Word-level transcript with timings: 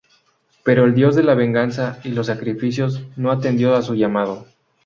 Pero 0.63 0.85
el 0.85 0.95
Dios 0.95 1.15
de 1.15 1.21
la 1.21 1.35
venganza 1.35 1.99
y 2.03 2.09
los 2.09 2.25
sacrificios 2.25 3.03
no 3.17 3.29
atendió 3.29 3.75
a 3.75 3.83
su 3.83 3.93
llamado. 3.93 4.47